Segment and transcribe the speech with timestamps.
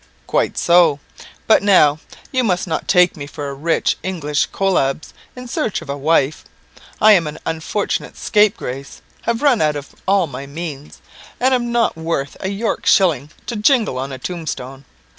[0.25, 0.99] "Quite so.
[1.45, 1.99] But, now,
[2.31, 6.43] you must not take me for a rich English Coelebs in search of a wife.
[6.99, 9.75] I am an unfortunate scapegrace, have run out
[10.07, 11.01] all my means,
[11.39, 14.85] and am not worth a York shilling to jingle on a tombstone.